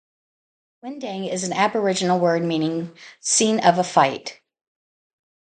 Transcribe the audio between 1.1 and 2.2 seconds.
is an aboriginal